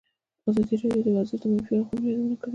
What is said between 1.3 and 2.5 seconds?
د منفي اړخونو یادونه کړې.